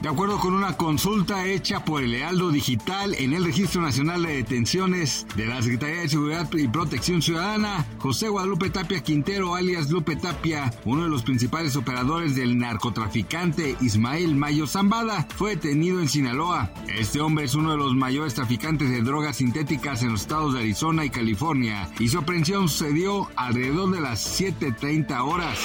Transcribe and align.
De 0.00 0.08
acuerdo 0.08 0.38
con 0.38 0.54
una 0.54 0.78
consulta 0.78 1.44
hecha 1.44 1.84
por 1.84 2.02
el 2.02 2.12
Lealdo 2.12 2.50
Digital 2.50 3.14
en 3.18 3.34
el 3.34 3.44
Registro 3.44 3.82
Nacional 3.82 4.22
de 4.22 4.36
Detenciones 4.36 5.26
de 5.36 5.44
la 5.44 5.60
Secretaría 5.60 6.00
de 6.00 6.08
Seguridad 6.08 6.50
y 6.54 6.68
Protección 6.68 7.20
Ciudadana, 7.20 7.84
José 7.98 8.28
Guadalupe 8.28 8.70
Tapia 8.70 9.02
Quintero, 9.02 9.54
alias 9.54 9.90
Lupe 9.90 10.16
Tapia, 10.16 10.72
uno 10.86 11.02
de 11.02 11.10
los 11.10 11.22
principales 11.22 11.76
operadores 11.76 12.34
del 12.34 12.56
narcotraficante 12.56 13.76
Ismael 13.82 14.34
Mayo 14.36 14.66
Zambada, 14.66 15.28
fue 15.36 15.50
detenido 15.50 16.00
en 16.00 16.08
Sinaloa. 16.08 16.72
Este 16.88 17.20
hombre 17.20 17.44
es 17.44 17.54
uno 17.54 17.72
de 17.72 17.76
los 17.76 17.94
mayores 17.94 18.32
traficantes 18.32 18.88
de 18.88 19.02
drogas 19.02 19.36
sintéticas 19.36 20.02
en 20.02 20.12
los 20.12 20.22
estados 20.22 20.54
de 20.54 20.60
Arizona 20.60 21.04
y 21.04 21.10
California, 21.10 21.90
y 21.98 22.08
su 22.08 22.18
aprehensión 22.18 22.70
sucedió 22.70 23.28
alrededor 23.36 23.90
de 23.90 24.00
las 24.00 24.40
7.30 24.40 25.20
horas. 25.20 25.58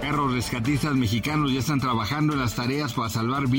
Perros 0.00 0.32
rescatistas 0.32 0.96
mexicanos 0.96 1.52
ya 1.52 1.58
están 1.58 1.80
trabajando 1.80 2.32
en 2.32 2.40
las 2.40 2.54
tareas 2.54 2.94
para 2.94 3.10
salvar 3.10 3.46
vidas 3.46 3.57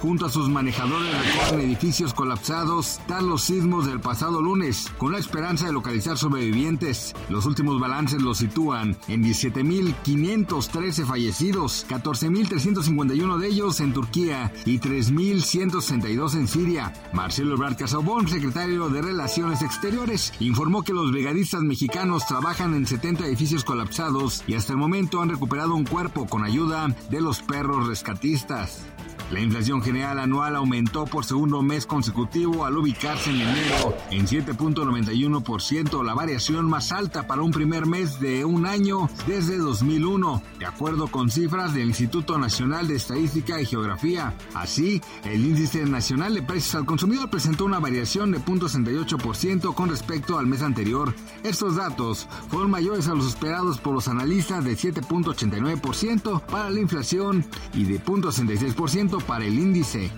junto 0.00 0.26
a 0.26 0.28
sus 0.28 0.48
manejadores 0.48 1.14
recorren 1.24 1.66
edificios 1.66 2.12
colapsados 2.12 2.98
tras 3.06 3.22
los 3.22 3.42
sismos 3.42 3.86
del 3.86 4.00
pasado 4.00 4.42
lunes, 4.42 4.90
con 4.98 5.12
la 5.12 5.18
esperanza 5.18 5.66
de 5.66 5.72
localizar 5.72 6.18
sobrevivientes. 6.18 7.14
Los 7.28 7.46
últimos 7.46 7.78
balances 7.78 8.22
los 8.22 8.38
sitúan 8.38 8.96
en 9.06 9.22
17.513 9.22 11.06
fallecidos, 11.06 11.86
14.351 11.88 13.38
de 13.38 13.46
ellos 13.46 13.78
en 13.78 13.92
Turquía 13.92 14.52
y 14.64 14.80
3.162 14.80 16.34
en 16.34 16.48
Siria. 16.48 16.92
Marcelo 17.12 17.54
Ebrard 17.54 17.76
Casobón, 17.76 18.26
secretario 18.26 18.88
de 18.88 19.00
Relaciones 19.00 19.62
Exteriores, 19.62 20.32
informó 20.40 20.82
que 20.82 20.92
los 20.92 21.12
brigadistas 21.12 21.62
mexicanos 21.62 22.26
trabajan 22.26 22.74
en 22.74 22.84
70 22.84 23.26
edificios 23.26 23.62
colapsados 23.62 24.42
y 24.48 24.54
hasta 24.54 24.72
el 24.72 24.78
momento 24.78 25.22
han 25.22 25.28
recuperado 25.28 25.76
un 25.76 25.84
cuerpo 25.84 26.26
con 26.26 26.42
ayuda 26.42 26.88
de 27.10 27.20
los 27.20 27.42
perros 27.42 27.86
rescatistas. 27.86 28.86
La 29.30 29.40
inflación 29.40 29.82
general 29.82 30.20
anual 30.20 30.54
aumentó 30.54 31.04
por 31.04 31.24
segundo 31.24 31.60
mes 31.60 31.84
consecutivo 31.84 32.64
al 32.64 32.76
ubicarse 32.76 33.30
en 33.30 33.40
enero 33.40 33.96
en 34.12 34.24
7.91%, 34.24 36.04
la 36.04 36.14
variación 36.14 36.68
más 36.68 36.92
alta 36.92 37.26
para 37.26 37.42
un 37.42 37.50
primer 37.50 37.86
mes 37.86 38.20
de 38.20 38.44
un 38.44 38.66
año 38.66 39.10
desde 39.26 39.58
2001, 39.58 40.42
de 40.60 40.66
acuerdo 40.66 41.08
con 41.08 41.28
cifras 41.28 41.74
del 41.74 41.88
Instituto 41.88 42.38
Nacional 42.38 42.86
de 42.86 42.94
Estadística 42.94 43.60
y 43.60 43.66
Geografía. 43.66 44.32
Así, 44.54 45.02
el 45.24 45.44
índice 45.44 45.84
nacional 45.86 46.34
de 46.34 46.42
precios 46.42 46.76
al 46.76 46.86
consumidor 46.86 47.28
presentó 47.28 47.64
una 47.64 47.80
variación 47.80 48.30
de 48.30 48.38
0.68% 48.38 49.74
con 49.74 49.88
respecto 49.88 50.38
al 50.38 50.46
mes 50.46 50.62
anterior. 50.62 51.12
Estos 51.42 51.74
datos 51.74 52.28
fueron 52.48 52.70
mayores 52.70 53.08
a 53.08 53.14
los 53.14 53.26
esperados 53.26 53.78
por 53.78 53.92
los 53.92 54.06
analistas 54.06 54.64
de 54.64 54.76
7.89% 54.76 56.42
para 56.42 56.70
la 56.70 56.80
inflación 56.80 57.44
y 57.74 57.82
de 57.82 58.00
0.66% 58.00 59.15
para 59.20 59.44
el 59.44 59.58
índice. 59.58 60.10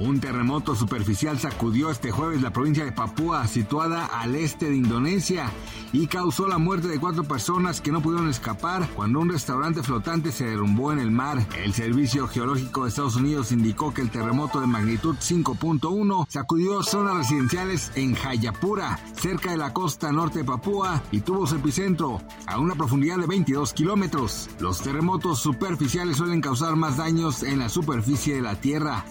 Un 0.00 0.18
terremoto 0.18 0.74
superficial 0.74 1.38
sacudió 1.38 1.88
este 1.88 2.10
jueves 2.10 2.42
la 2.42 2.52
provincia 2.52 2.84
de 2.84 2.90
Papúa, 2.90 3.46
situada 3.46 4.06
al 4.06 4.34
este 4.34 4.68
de 4.68 4.76
Indonesia, 4.76 5.50
y 5.92 6.08
causó 6.08 6.48
la 6.48 6.58
muerte 6.58 6.88
de 6.88 6.98
cuatro 6.98 7.22
personas 7.22 7.80
que 7.80 7.92
no 7.92 8.02
pudieron 8.02 8.28
escapar 8.28 8.88
cuando 8.96 9.20
un 9.20 9.28
restaurante 9.28 9.84
flotante 9.84 10.32
se 10.32 10.46
derrumbó 10.46 10.90
en 10.90 10.98
el 10.98 11.12
mar. 11.12 11.46
El 11.62 11.72
Servicio 11.72 12.26
Geológico 12.26 12.82
de 12.82 12.88
Estados 12.88 13.14
Unidos 13.14 13.52
indicó 13.52 13.94
que 13.94 14.00
el 14.00 14.10
terremoto 14.10 14.60
de 14.60 14.66
magnitud 14.66 15.14
5.1 15.14 16.26
sacudió 16.28 16.82
zonas 16.82 17.16
residenciales 17.16 17.92
en 17.94 18.14
Jayapura, 18.14 18.98
cerca 19.14 19.52
de 19.52 19.58
la 19.58 19.72
costa 19.72 20.10
norte 20.10 20.40
de 20.40 20.44
Papúa, 20.44 21.02
y 21.12 21.20
tuvo 21.20 21.46
su 21.46 21.54
epicentro 21.54 22.20
a 22.46 22.58
una 22.58 22.74
profundidad 22.74 23.18
de 23.18 23.26
22 23.26 23.72
kilómetros. 23.72 24.50
Los 24.58 24.80
terremotos 24.80 25.38
superficiales 25.38 26.16
suelen 26.16 26.40
causar 26.40 26.74
más 26.74 26.96
daños 26.96 27.44
en 27.44 27.60
la 27.60 27.68
superficie 27.68 28.34
de 28.34 28.42
la 28.42 28.56
Tierra. 28.56 29.04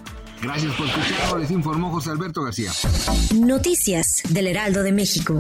Gracias 0.43 0.75
por 0.75 0.87
escucharnos, 0.87 1.39
les 1.39 1.51
informó 1.51 1.89
José 1.89 2.11
Alberto 2.11 2.43
García. 2.43 2.69
Noticias 3.33 4.23
del 4.29 4.47
Heraldo 4.47 4.83
de 4.83 4.91
México. 4.91 5.39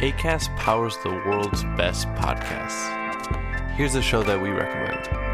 ACAST 0.00 0.50
powers 0.56 0.96
the 1.02 1.10
world's 1.10 1.62
best 1.76 2.08
podcasts. 2.14 2.88
Here's 3.76 3.94
a 3.94 4.02
show 4.02 4.22
that 4.22 4.40
we 4.40 4.48
recommend. 4.48 5.33